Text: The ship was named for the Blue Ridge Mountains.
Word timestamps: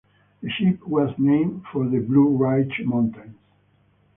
The 0.41 0.49
ship 0.49 0.87
was 0.87 1.13
named 1.19 1.65
for 1.71 1.87
the 1.87 1.99
Blue 1.99 2.35
Ridge 2.35 2.81
Mountains. 2.83 3.37